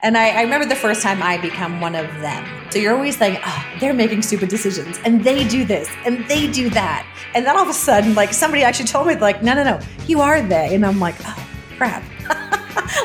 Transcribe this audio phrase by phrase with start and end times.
[0.00, 2.46] And I, I, remember the first time I become one of them.
[2.70, 6.48] So you're always like, oh, they're making stupid decisions and they do this and they
[6.48, 7.04] do that.
[7.34, 9.80] And then all of a sudden, like somebody actually told me, like, no, no, no,
[10.06, 10.72] you are they.
[10.72, 12.04] And I'm like, oh, crap.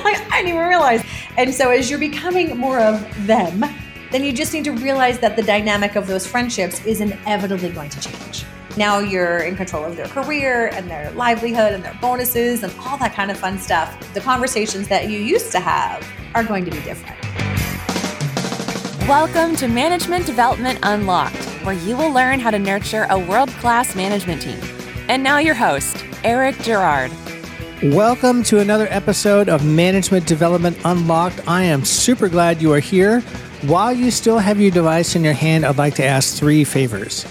[0.04, 1.04] like, I didn't even realize.
[1.36, 3.64] And so as you're becoming more of them,
[4.12, 7.90] then you just need to realize that the dynamic of those friendships is inevitably going
[7.90, 8.46] to change.
[8.78, 12.98] Now you're in control of their career and their livelihood and their bonuses and all
[13.00, 14.14] that kind of fun stuff.
[14.14, 17.20] The conversations that you used to have are going to be different.
[19.08, 21.36] Welcome to Management Development Unlocked,
[21.66, 24.60] where you will learn how to nurture a world class management team.
[25.10, 27.12] And now, your host, Eric Girard.
[27.84, 31.46] Welcome to another episode of Management Development Unlocked.
[31.48, 33.20] I am super glad you are here.
[33.64, 37.26] While you still have your device in your hand, I'd like to ask three favors.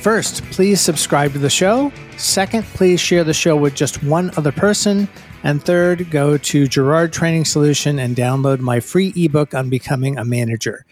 [0.00, 1.92] First, please subscribe to the show.
[2.16, 5.06] Second, please share the show with just one other person.
[5.42, 10.24] And third, go to Girard Training Solution and download my free ebook on becoming a
[10.24, 10.84] manager.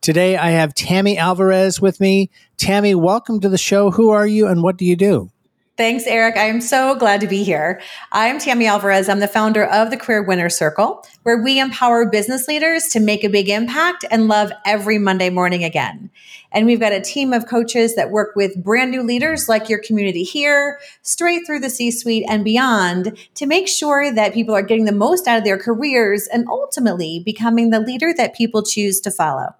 [0.00, 2.30] Today, I have Tammy Alvarez with me.
[2.56, 3.90] Tammy, welcome to the show.
[3.90, 5.32] Who are you and what do you do?
[5.76, 6.38] Thanks, Eric.
[6.38, 7.82] I am so glad to be here.
[8.10, 9.10] I'm Tammy Alvarez.
[9.10, 13.24] I'm the founder of the Career Winner Circle, where we empower business leaders to make
[13.24, 16.08] a big impact and love every Monday morning again.
[16.50, 19.78] And we've got a team of coaches that work with brand new leaders like your
[19.78, 24.62] community here, straight through the C suite and beyond to make sure that people are
[24.62, 28.98] getting the most out of their careers and ultimately becoming the leader that people choose
[29.00, 29.54] to follow.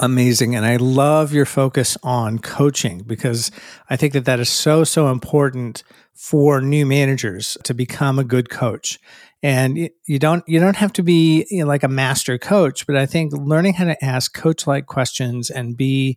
[0.00, 0.56] Amazing.
[0.56, 3.50] And I love your focus on coaching because
[3.88, 8.50] I think that that is so, so important for new managers to become a good
[8.50, 8.98] coach.
[9.42, 12.96] And you don't you don't have to be you know, like a master coach, but
[12.96, 16.16] I think learning how to ask coach like questions and be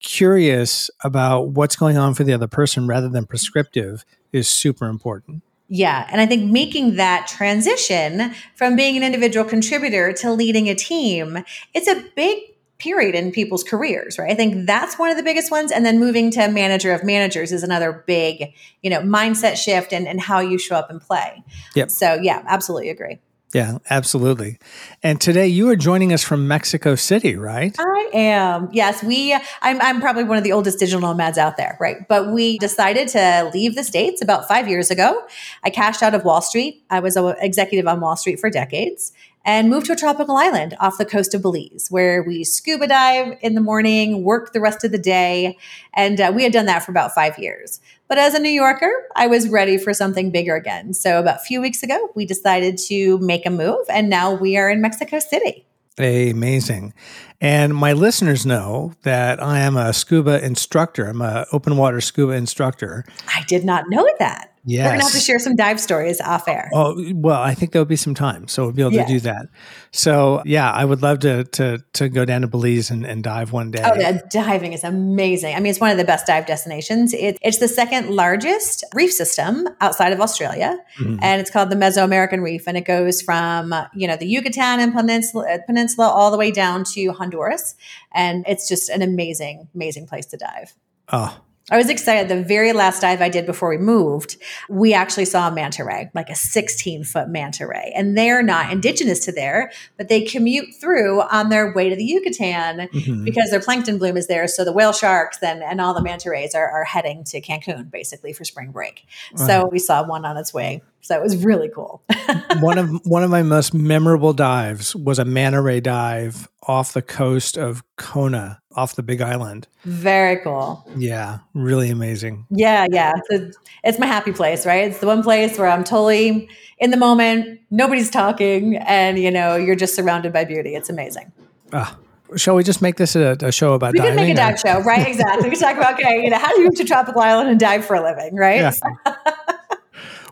[0.00, 5.42] curious about what's going on for the other person rather than prescriptive is super important.
[5.68, 6.08] Yeah.
[6.10, 11.44] And I think making that transition from being an individual contributor to leading a team,
[11.74, 12.38] it's a big
[12.80, 14.30] period in people's careers, right?
[14.30, 15.70] I think that's one of the biggest ones.
[15.70, 20.08] And then moving to manager of managers is another big, you know, mindset shift and,
[20.08, 21.44] and how you show up and play.
[21.74, 21.90] Yep.
[21.90, 23.20] So yeah, absolutely agree.
[23.52, 24.58] Yeah, absolutely.
[25.02, 27.74] And today you are joining us from Mexico City, right?
[27.80, 28.68] I am.
[28.70, 32.06] Yes, we I'm I'm probably one of the oldest digital nomads out there, right?
[32.08, 35.20] But we decided to leave the states about 5 years ago.
[35.64, 36.84] I cashed out of Wall Street.
[36.90, 39.12] I was an executive on Wall Street for decades
[39.44, 43.38] and moved to a tropical island off the coast of Belize, where we scuba dive
[43.40, 45.56] in the morning, work the rest of the day.
[45.94, 47.80] And uh, we had done that for about five years.
[48.08, 50.92] But as a New Yorker, I was ready for something bigger again.
[50.94, 54.56] So about a few weeks ago, we decided to make a move, and now we
[54.56, 55.64] are in Mexico City.
[55.98, 56.94] Amazing.
[57.40, 61.06] And my listeners know that I am a scuba instructor.
[61.06, 63.04] I'm an open water scuba instructor.
[63.28, 64.49] I did not know that.
[64.64, 64.84] Yes.
[64.84, 66.68] We're going to have to share some dive stories off air.
[66.74, 68.46] Oh, well, I think there'll be some time.
[68.46, 69.46] So we'll be able to do that.
[69.90, 73.52] So, yeah, I would love to to to go down to Belize and, and dive
[73.52, 73.82] one day.
[73.82, 75.54] Oh, yeah, diving is amazing.
[75.56, 77.14] I mean, it's one of the best dive destinations.
[77.14, 81.18] It, it's the second largest reef system outside of Australia, mm-hmm.
[81.22, 82.68] and it's called the Mesoamerican Reef.
[82.68, 86.84] And it goes from, you know, the Yucatan and Peninsula, Peninsula all the way down
[86.92, 87.76] to Honduras.
[88.12, 90.74] And it's just an amazing, amazing place to dive.
[91.12, 92.28] Oh, I was excited.
[92.28, 94.36] The very last dive I did before we moved,
[94.68, 97.92] we actually saw a manta ray, like a 16 foot manta ray.
[97.94, 102.04] And they're not indigenous to there, but they commute through on their way to the
[102.04, 103.24] Yucatan mm-hmm.
[103.24, 104.48] because their plankton bloom is there.
[104.48, 107.90] So the whale sharks and, and all the manta rays are, are heading to Cancun
[107.90, 109.06] basically for spring break.
[109.36, 112.02] So we saw one on its way so it was really cool.
[112.60, 117.02] one of one of my most memorable dives was a manta ray dive off the
[117.02, 119.66] coast of Kona, off the Big Island.
[119.84, 120.86] Very cool.
[120.96, 122.46] Yeah, really amazing.
[122.50, 123.14] Yeah, yeah.
[123.30, 124.88] It's, it's my happy place, right?
[124.88, 127.60] It's the one place where I'm totally in the moment.
[127.70, 130.74] Nobody's talking, and you know, you're just surrounded by beauty.
[130.74, 131.32] It's amazing.
[131.72, 131.96] Ah,
[132.36, 134.12] shall we just make this a, a show about we diving?
[134.12, 135.06] We can make a dive show, right?
[135.06, 135.48] Exactly.
[135.48, 137.58] we can talk about okay, you know, how do you move to tropical island and
[137.58, 138.60] dive for a living, right?
[138.60, 139.14] Yeah.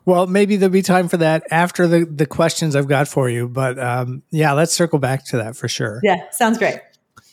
[0.09, 3.47] Well, maybe there'll be time for that after the, the questions I've got for you.
[3.47, 6.01] But um, yeah, let's circle back to that for sure.
[6.03, 6.81] Yeah, sounds great.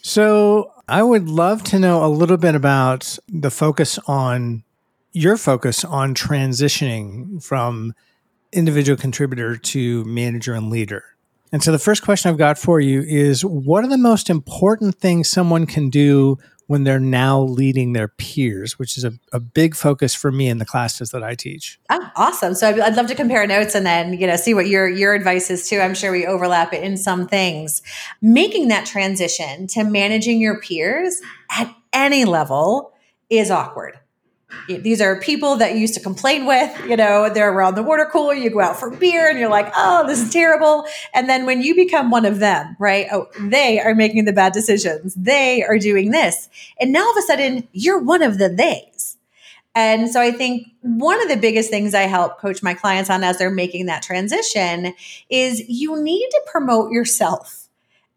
[0.02, 4.66] So I would love to know a little bit about the focus on
[5.14, 7.96] your focus on transitioning from
[8.52, 11.06] individual contributor to manager and leader.
[11.54, 14.96] And so the first question I've got for you is what are the most important
[14.96, 19.76] things someone can do when they're now leading their peers, which is a, a big
[19.76, 21.80] focus for me in the classes that I teach.
[21.90, 22.56] Oh, awesome.
[22.56, 25.14] So I'd, I'd love to compare notes and then, you know, see what your, your
[25.14, 25.80] advice is too.
[25.80, 27.82] I'm sure we overlap in some things.
[28.22, 31.22] Making that transition to managing your peers
[31.52, 32.94] at any level
[33.30, 34.00] is awkward
[34.68, 38.08] these are people that you used to complain with, you know, they're around the water
[38.12, 40.86] cooler, you go out for beer and you're like, oh, this is terrible.
[41.14, 43.08] And then when you become one of them, right?
[43.12, 45.14] Oh, they are making the bad decisions.
[45.16, 46.50] They are doing this.
[46.80, 49.18] And now all of a sudden you're one of the theys.
[49.74, 53.24] And so I think one of the biggest things I help coach my clients on
[53.24, 54.94] as they're making that transition
[55.30, 57.65] is you need to promote yourself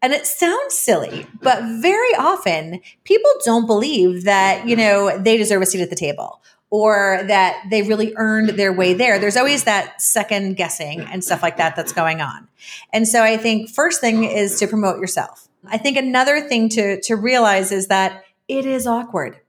[0.01, 5.61] and it sounds silly, but very often people don't believe that, you know, they deserve
[5.61, 9.19] a seat at the table or that they really earned their way there.
[9.19, 12.47] There's always that second guessing and stuff like that that's going on.
[12.93, 15.47] And so I think first thing is to promote yourself.
[15.65, 19.39] I think another thing to to realize is that it is awkward.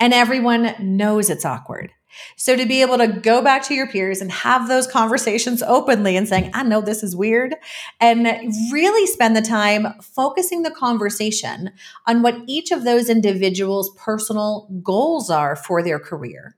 [0.00, 1.92] And everyone knows it's awkward.
[2.36, 6.16] So to be able to go back to your peers and have those conversations openly
[6.16, 7.54] and saying, I know this is weird,
[8.00, 8.26] and
[8.72, 11.70] really spend the time focusing the conversation
[12.06, 16.56] on what each of those individuals' personal goals are for their career.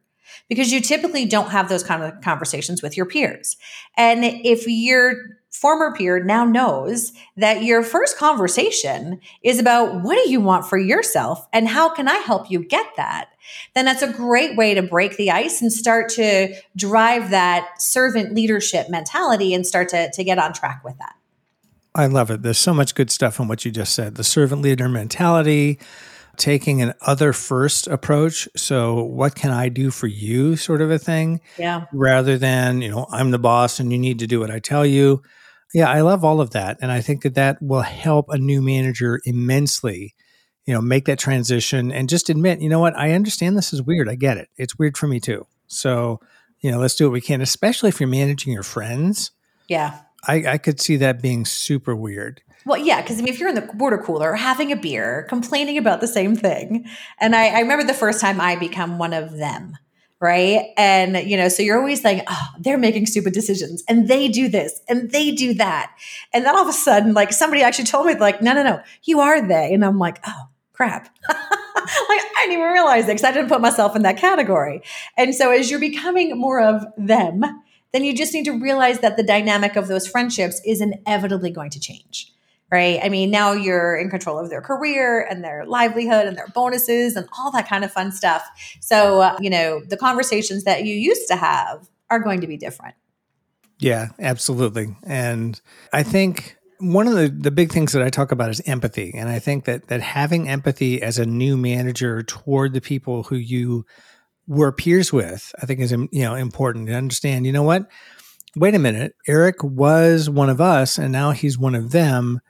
[0.48, 3.56] Because you typically don't have those kind of conversations with your peers.
[3.96, 5.14] And if you're
[5.54, 10.76] former peer now knows that your first conversation is about what do you want for
[10.76, 13.30] yourself and how can I help you get that,
[13.74, 18.34] then that's a great way to break the ice and start to drive that servant
[18.34, 21.14] leadership mentality and start to, to get on track with that.
[21.94, 22.42] I love it.
[22.42, 24.16] There's so much good stuff in what you just said.
[24.16, 25.78] The servant leader mentality,
[26.36, 28.48] taking an other first approach.
[28.56, 31.40] So, what can I do for you, sort of a thing?
[31.56, 31.84] Yeah.
[31.92, 34.84] Rather than, you know, I'm the boss and you need to do what I tell
[34.84, 35.22] you.
[35.72, 36.78] Yeah, I love all of that.
[36.80, 40.14] And I think that that will help a new manager immensely,
[40.66, 43.82] you know, make that transition and just admit, you know what, I understand this is
[43.82, 44.08] weird.
[44.08, 44.48] I get it.
[44.56, 45.46] It's weird for me too.
[45.66, 46.20] So,
[46.60, 49.30] you know, let's do what we can, especially if you're managing your friends.
[49.68, 50.00] Yeah.
[50.26, 52.40] I, I could see that being super weird.
[52.64, 55.76] Well, yeah, because I mean, if you're in the water cooler having a beer, complaining
[55.76, 56.86] about the same thing,
[57.20, 59.76] and I, I remember the first time I become one of them,
[60.18, 60.68] right?
[60.78, 64.48] And, you know, so you're always like, oh, they're making stupid decisions and they do
[64.48, 65.94] this and they do that.
[66.32, 68.80] And then all of a sudden, like somebody actually told me, like, no, no, no,
[69.02, 69.74] you are they.
[69.74, 70.44] And I'm like, oh,
[70.74, 71.08] crap.
[71.28, 74.82] like I didn't even realize it because I didn't put myself in that category.
[75.16, 77.42] And so as you're becoming more of them,
[77.92, 81.70] then you just need to realize that the dynamic of those friendships is inevitably going
[81.70, 82.30] to change
[82.74, 82.98] right?
[83.04, 87.14] I mean, now you're in control of their career and their livelihood and their bonuses
[87.14, 88.42] and all that kind of fun stuff.
[88.80, 92.56] So, uh, you know, the conversations that you used to have are going to be
[92.56, 92.96] different.
[93.78, 94.96] Yeah, absolutely.
[95.06, 95.60] And
[95.92, 99.12] I think one of the, the big things that I talk about is empathy.
[99.14, 103.36] And I think that that having empathy as a new manager toward the people who
[103.36, 103.86] you
[104.46, 107.88] were peers with, I think is you know important to understand, you know what?
[108.56, 109.14] Wait a minute.
[109.26, 112.40] Eric was one of us and now he's one of them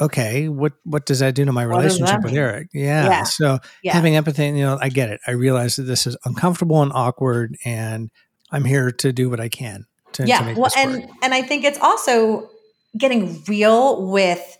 [0.00, 2.68] okay, what what does that do to my what relationship with Eric?
[2.72, 3.08] Yeah.
[3.08, 3.22] yeah.
[3.24, 3.92] So yeah.
[3.92, 5.20] having empathy, you know, I get it.
[5.26, 8.10] I realize that this is uncomfortable and awkward, and
[8.50, 9.86] I'm here to do what I can.
[10.12, 10.54] To, yeah.
[10.54, 12.50] To well, and and I think it's also
[12.96, 14.58] getting real with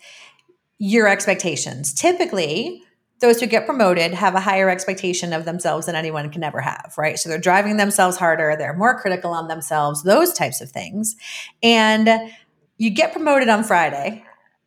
[0.78, 1.92] your expectations.
[1.92, 2.82] Typically,
[3.20, 6.94] those who get promoted have a higher expectation of themselves than anyone can ever have,
[6.96, 7.18] right?
[7.18, 11.16] So they're driving themselves harder, they're more critical on themselves, those types of things.
[11.62, 12.08] And
[12.78, 14.24] you get promoted on Friday,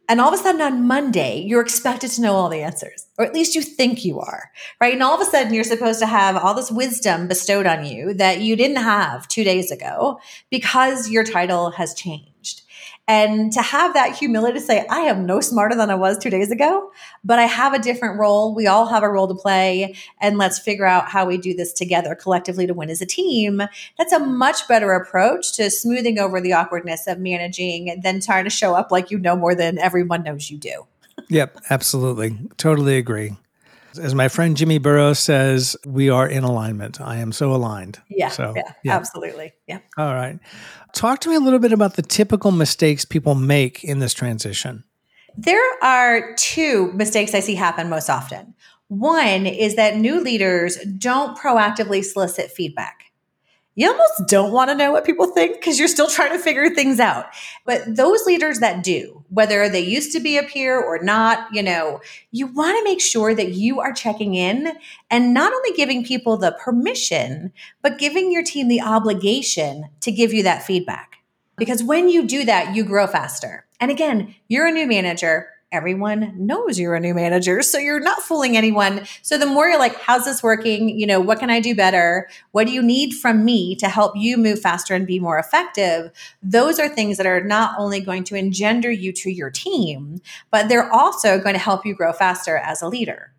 [0.10, 3.26] and all of a sudden on Monday, you're expected to know all the answers, or
[3.26, 4.94] at least you think you are, right?
[4.94, 8.14] And all of a sudden, you're supposed to have all this wisdom bestowed on you
[8.16, 10.20] that you didn't have two days ago
[10.52, 12.63] because your title has changed.
[13.08, 16.30] And to have that humility to say, I am no smarter than I was two
[16.30, 16.90] days ago,
[17.24, 18.56] but I have a different role.
[18.56, 19.96] We all have a role to play.
[20.22, 23.62] And let's figure out how we do this together collectively to win as a team.
[23.98, 28.50] That's a much better approach to smoothing over the awkwardness of managing than trying to
[28.50, 30.86] show up like you know more than everyone knows you do.
[31.30, 32.38] yep, absolutely.
[32.58, 33.36] Totally agree.
[34.00, 37.00] As my friend Jimmy Burrows says, we are in alignment.
[37.00, 38.00] I am so aligned.
[38.10, 39.54] Yeah, so, yeah, yeah, absolutely.
[39.68, 39.80] Yeah.
[39.98, 40.40] All right.
[40.94, 44.84] Talk to me a little bit about the typical mistakes people make in this transition.
[45.36, 48.54] There are two mistakes I see happen most often.
[48.88, 53.06] One is that new leaders don't proactively solicit feedback
[53.76, 56.70] you almost don't want to know what people think because you're still trying to figure
[56.70, 57.26] things out.
[57.66, 61.64] But those leaders that do, whether they used to be a peer or not, you
[61.64, 62.02] know,
[62.32, 64.74] you want to make sure that you are checking in
[65.10, 67.52] and not only giving people the permission,
[67.82, 71.18] but giving your team the obligation to give you that feedback.
[71.56, 73.66] Because when you do that, you grow faster.
[73.80, 77.62] And again, you're a new manager everyone knows you're a new manager.
[77.62, 79.06] So you're not fooling anyone.
[79.22, 80.88] So the more you're like, how's this working?
[80.90, 82.30] You know, what can I do better?
[82.52, 86.12] What do you need from me to help you move faster and be more effective?
[86.42, 90.70] Those are things that are not only going to engender you to your team, but
[90.70, 93.34] they're also going to help you grow faster as a leader.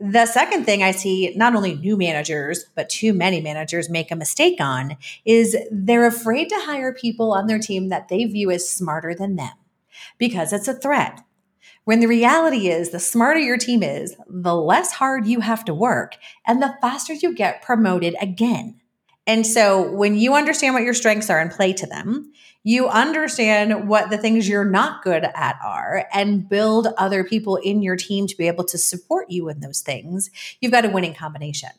[0.00, 4.16] The second thing I see not only new managers, but too many managers make a
[4.16, 8.68] mistake on is they're afraid to hire people on their team that they view as
[8.68, 9.54] smarter than them
[10.16, 11.20] because it's a threat.
[11.88, 15.72] When the reality is, the smarter your team is, the less hard you have to
[15.72, 18.78] work and the faster you get promoted again.
[19.26, 22.30] And so when you understand what your strengths are and play to them,
[22.62, 27.80] you understand what the things you're not good at are and build other people in
[27.80, 30.28] your team to be able to support you in those things.
[30.60, 31.70] You've got a winning combination.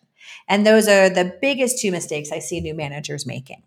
[0.48, 3.62] And those are the biggest two mistakes I see new managers making.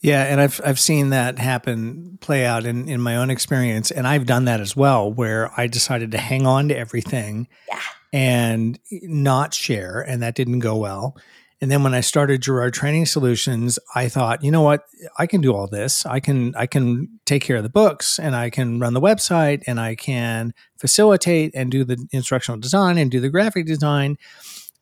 [0.00, 3.90] Yeah, and I've I've seen that happen play out in, in my own experience.
[3.90, 7.80] And I've done that as well, where I decided to hang on to everything yeah.
[8.12, 11.16] and not share, and that didn't go well.
[11.60, 14.84] And then when I started Girard Training Solutions, I thought, you know what,
[15.18, 16.06] I can do all this.
[16.06, 19.64] I can I can take care of the books and I can run the website
[19.66, 24.16] and I can facilitate and do the instructional design and do the graphic design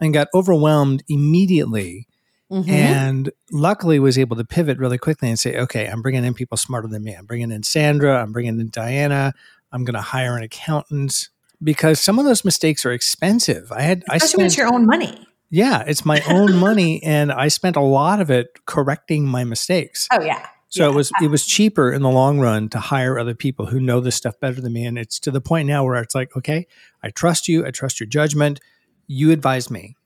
[0.01, 2.07] and got overwhelmed immediately.
[2.51, 2.71] Mm-hmm.
[2.71, 6.57] And luckily was able to pivot really quickly and say, okay, I'm bringing in people
[6.57, 7.13] smarter than me.
[7.13, 8.23] I'm bringing in Sandra.
[8.23, 9.33] I'm bringing in Diana.
[9.73, 11.29] I'm going to hire an accountant
[11.63, 13.73] because some of those mistakes are expensive.
[13.73, 15.27] I had, Especially I spent, when it's your own money.
[15.51, 20.09] Yeah, it's my own money, and I spent a lot of it correcting my mistakes.
[20.13, 20.47] Oh yeah.
[20.69, 20.91] So yeah.
[20.91, 24.01] it was it was cheaper in the long run to hire other people who know
[24.01, 26.67] this stuff better than me, and it's to the point now where it's like, okay,
[27.03, 28.61] I trust you, I trust your judgment.
[29.07, 29.97] You advise me.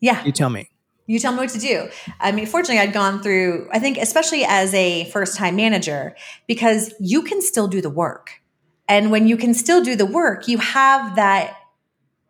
[0.00, 0.24] Yeah.
[0.24, 0.70] You tell me.
[1.08, 1.88] You tell me what to do.
[2.20, 3.68] I mean, fortunately, I'd gone through.
[3.72, 6.14] I think, especially as a first time manager,
[6.46, 8.42] because you can still do the work,
[8.86, 11.56] and when you can still do the work, you have that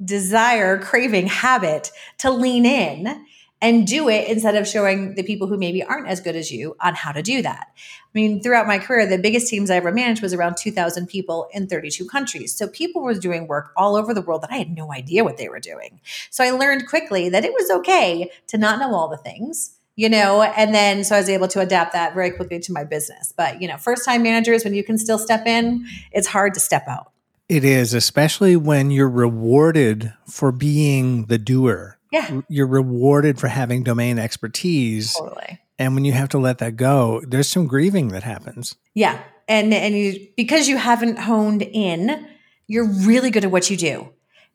[0.02, 3.26] desire, craving, habit to lean in
[3.60, 6.76] and do it instead of showing the people who maybe aren't as good as you
[6.80, 7.68] on how to do that.
[7.74, 11.48] I mean, throughout my career, the biggest teams I ever managed was around 2,000 people
[11.52, 12.54] in 32 countries.
[12.54, 15.36] So people were doing work all over the world that I had no idea what
[15.36, 16.00] they were doing.
[16.30, 19.74] So I learned quickly that it was okay to not know all the things.
[19.96, 22.84] You know, and then so I was able to adapt that very quickly to my
[22.84, 23.34] business.
[23.36, 26.60] But, you know, first time managers, when you can still step in, it's hard to
[26.60, 27.10] step out.
[27.48, 31.97] It is, especially when you're rewarded for being the doer.
[32.10, 32.40] Yeah.
[32.48, 35.14] You're rewarded for having domain expertise.
[35.14, 35.60] Totally.
[35.78, 38.74] And when you have to let that go, there's some grieving that happens.
[38.94, 39.22] Yeah.
[39.46, 42.26] And and you because you haven't honed in,
[42.66, 44.10] you're really good at what you do.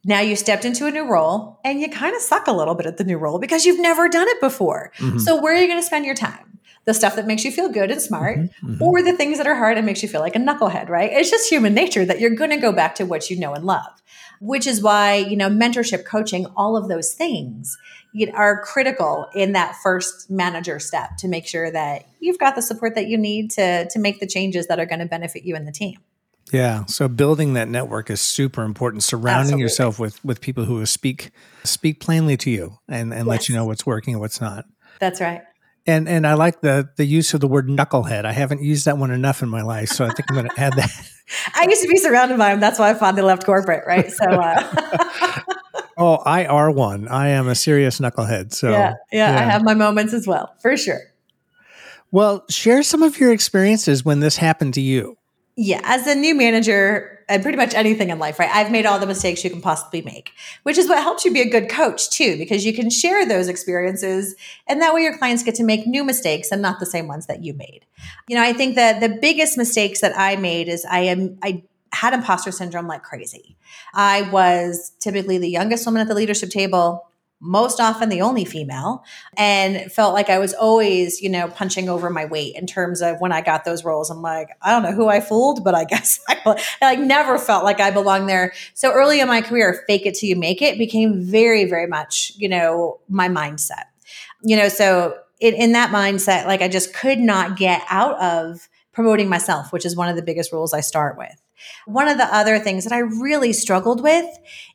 [0.06, 2.86] Now you stepped into a new role and you kind of suck a little bit
[2.86, 4.92] at the new role because you've never done it before.
[4.98, 5.20] Mm-hmm.
[5.20, 6.54] So where are you going to spend your time?
[6.86, 8.84] the stuff that makes you feel good and smart, mm-hmm, mm-hmm.
[8.84, 11.12] or the things that are hard and makes you feel like a knucklehead, right?
[11.14, 13.66] It's just human nature that you're going to go back to what you know and
[13.66, 14.03] love,
[14.44, 17.78] which is why, you know, mentorship, coaching, all of those things
[18.34, 22.94] are critical in that first manager step to make sure that you've got the support
[22.96, 25.66] that you need to, to make the changes that are going to benefit you and
[25.66, 25.98] the team.
[26.52, 26.84] Yeah.
[26.86, 29.02] So building that network is super important.
[29.04, 29.62] Surrounding Absolutely.
[29.62, 31.32] yourself with with people who speak
[31.64, 33.28] speak plainly to you and, and yes.
[33.28, 34.66] let you know what's working and what's not.
[35.00, 35.42] That's right.
[35.86, 38.24] And and I like the the use of the word knucklehead.
[38.26, 40.60] I haven't used that one enough in my life, so I think I'm going to
[40.60, 40.90] add that.
[41.56, 42.60] I used to be surrounded by them.
[42.60, 44.10] That's why I finally left corporate, right?
[44.10, 44.26] So.
[44.26, 45.40] Uh.
[45.98, 47.08] oh, I are one.
[47.10, 48.54] I am a serious knucklehead.
[48.54, 51.02] So yeah, yeah, yeah, I have my moments as well, for sure.
[52.12, 55.18] Well, share some of your experiences when this happened to you.
[55.56, 58.50] Yeah, as a new manager, and pretty much anything in life, right?
[58.54, 60.32] I've made all the mistakes you can possibly make,
[60.64, 63.48] which is what helps you be a good coach too, because you can share those
[63.48, 64.36] experiences
[64.68, 67.28] and that way your clients get to make new mistakes and not the same ones
[67.28, 67.86] that you made.
[68.28, 71.64] You know, I think that the biggest mistakes that I made is I am, I
[71.92, 73.56] had imposter syndrome like crazy.
[73.94, 77.08] I was typically the youngest woman at the leadership table
[77.44, 79.04] most often the only female
[79.36, 83.20] and felt like I was always, you know, punching over my weight in terms of
[83.20, 84.10] when I got those roles.
[84.10, 86.40] I'm like, I don't know who I fooled, but I guess I,
[86.82, 88.54] I like never felt like I belonged there.
[88.74, 92.32] So early in my career, fake it till you make it became very, very much,
[92.38, 93.84] you know, my mindset.
[94.42, 98.70] You know, so in, in that mindset, like I just could not get out of
[98.94, 101.42] promoting myself, which is one of the biggest rules I start with.
[101.88, 104.26] One of the other things that I really struggled with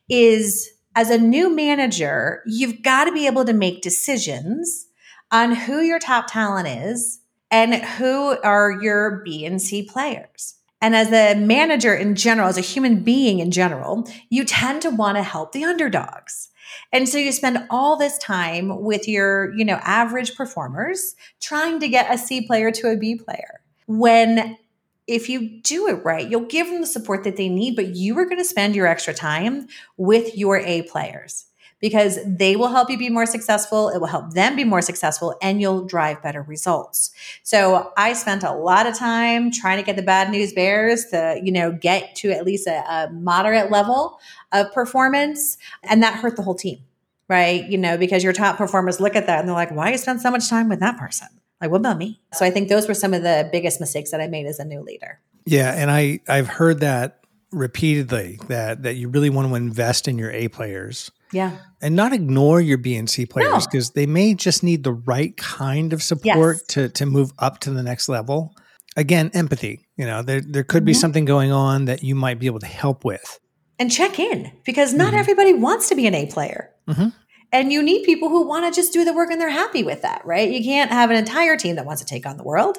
[0.07, 4.87] is as a new manager, you've got to be able to make decisions
[5.31, 7.19] on who your top talent is
[7.51, 10.55] and who are your B and C players.
[10.81, 14.89] And as a manager in general, as a human being in general, you tend to
[14.89, 16.49] want to help the underdogs.
[16.93, 21.87] And so you spend all this time with your, you know, average performers trying to
[21.87, 23.61] get a C player to a B player.
[23.87, 24.57] When
[25.09, 28.17] if you do it right, you'll give them the support that they need, but you
[28.19, 31.45] are going to spend your extra time with your A players
[31.81, 33.89] because they will help you be more successful.
[33.89, 37.11] It will help them be more successful and you'll drive better results.
[37.41, 41.39] So I spent a lot of time trying to get the bad news bears to,
[41.43, 44.19] you know, get to at least a, a moderate level
[44.51, 45.57] of performance.
[45.83, 46.79] And that hurt the whole team
[47.29, 47.69] right?
[47.69, 50.19] You know, because your top performers look at that and they're like, why you spend
[50.19, 51.27] so much time with that person?
[51.61, 52.21] Like, what about me?
[52.33, 54.65] So I think those were some of the biggest mistakes that I made as a
[54.65, 55.19] new leader.
[55.45, 57.19] Yeah, and I I've heard that
[57.51, 61.11] repeatedly that that you really want to invest in your A players.
[61.31, 61.57] Yeah.
[61.81, 63.59] And not ignore your B and C players No.
[63.71, 66.63] because they may just need the right kind of support Yes.
[66.69, 68.55] to to move up to the next level.
[68.97, 69.87] Again, empathy.
[69.97, 71.01] You know, there there could be Mhm.
[71.01, 73.39] something going on that you might be able to help with.
[73.77, 75.19] And check in because not Mhm.
[75.19, 76.69] everybody wants to be an A player.
[76.87, 77.13] Mhm.
[77.51, 80.03] And you need people who want to just do the work and they're happy with
[80.03, 80.49] that, right?
[80.49, 82.77] You can't have an entire team that wants to take on the world.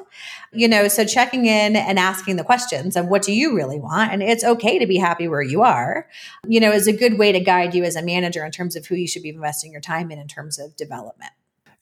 [0.53, 4.13] You know, so checking in and asking the questions of what do you really want?
[4.13, 6.09] And it's okay to be happy where you are,
[6.47, 8.87] you know, is a good way to guide you as a manager in terms of
[8.87, 11.33] who you should be investing your time in in terms of development.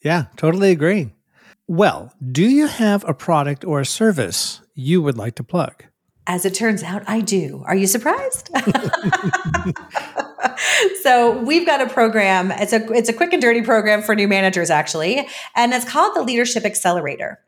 [0.00, 1.12] Yeah, totally agree.
[1.66, 5.84] Well, do you have a product or a service you would like to plug?
[6.26, 7.62] As it turns out, I do.
[7.66, 8.50] Are you surprised?
[11.02, 12.50] so we've got a program.
[12.52, 16.14] It's a it's a quick and dirty program for new managers, actually, and it's called
[16.14, 17.40] the Leadership Accelerator.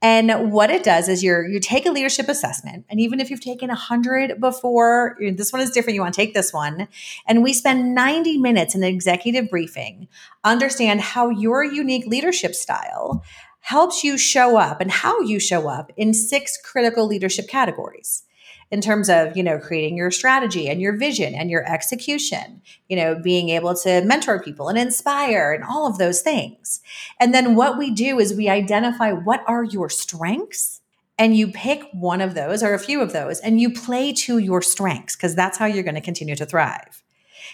[0.00, 3.40] And what it does is you you take a leadership assessment, and even if you've
[3.40, 5.94] taken a hundred before, this one is different.
[5.94, 6.88] You want to take this one,
[7.26, 10.08] and we spend ninety minutes in an executive briefing,
[10.44, 13.24] understand how your unique leadership style
[13.60, 18.22] helps you show up and how you show up in six critical leadership categories
[18.70, 22.96] in terms of you know creating your strategy and your vision and your execution you
[22.96, 26.80] know being able to mentor people and inspire and all of those things.
[27.20, 30.80] And then what we do is we identify what are your strengths
[31.18, 34.38] and you pick one of those or a few of those and you play to
[34.38, 37.02] your strengths because that's how you're going to continue to thrive.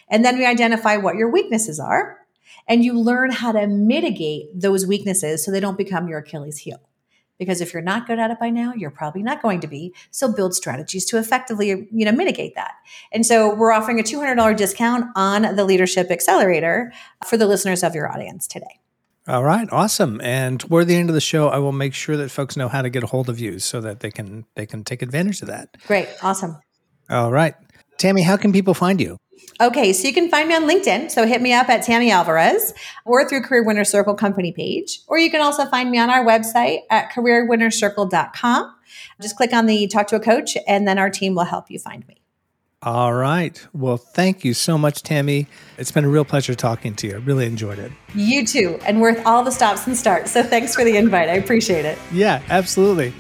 [0.09, 2.19] And then we identify what your weaknesses are
[2.69, 6.81] and you learn how to mitigate those weaknesses so they don't become your achilles heel
[7.39, 9.95] because if you're not good at it by now you're probably not going to be
[10.11, 12.75] so build strategies to effectively you know mitigate that
[13.13, 16.93] and so we're offering a $200 discount on the leadership accelerator
[17.27, 18.81] for the listeners of your audience today
[19.27, 20.21] All right, awesome.
[20.21, 22.83] And toward the end of the show, I will make sure that folks know how
[22.83, 25.49] to get a hold of you so that they can they can take advantage of
[25.49, 25.77] that.
[25.87, 26.61] great awesome
[27.09, 27.55] All right.
[27.97, 29.17] Tammy, how can people find you?
[29.61, 31.11] Okay, so you can find me on LinkedIn.
[31.11, 35.01] So hit me up at Tammy Alvarez or through Career Winner Circle company page.
[35.07, 38.75] Or you can also find me on our website at careerwinnercircle.com.
[39.21, 41.79] Just click on the talk to a coach and then our team will help you
[41.79, 42.21] find me.
[42.85, 43.67] All right.
[43.73, 45.47] Well, thank you so much, Tammy.
[45.79, 47.15] It's been a real pleasure talking to you.
[47.15, 47.91] I really enjoyed it.
[48.15, 50.33] You too, and worth all the stops and starts.
[50.33, 51.31] So thanks for the invite.
[51.31, 51.99] I appreciate it.
[52.13, 53.15] Yeah, absolutely.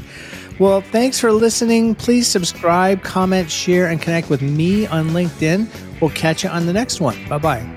[0.58, 1.96] Well, thanks for listening.
[1.96, 5.68] Please subscribe, comment, share, and connect with me on LinkedIn.
[6.00, 7.16] We'll catch you on the next one.
[7.28, 7.68] Bye bye.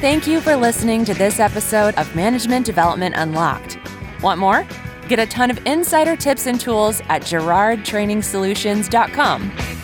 [0.00, 3.78] Thank you for listening to this episode of Management Development Unlocked.
[4.22, 4.66] Want more?
[5.08, 9.75] Get a ton of insider tips and tools at girardtrainingsolutions.com.